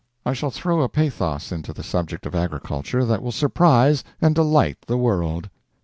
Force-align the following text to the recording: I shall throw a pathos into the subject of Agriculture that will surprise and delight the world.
I 0.25 0.33
shall 0.33 0.49
throw 0.49 0.81
a 0.81 0.89
pathos 0.89 1.51
into 1.51 1.73
the 1.73 1.83
subject 1.83 2.25
of 2.25 2.33
Agriculture 2.33 3.05
that 3.05 3.21
will 3.21 3.31
surprise 3.31 4.03
and 4.19 4.33
delight 4.33 4.79
the 4.87 4.97
world. 4.97 5.47